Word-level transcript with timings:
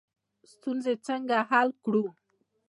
ستونزې 0.51 0.93
څنګه 1.07 1.37
حل 1.49 1.69
کړو؟ 1.83 2.05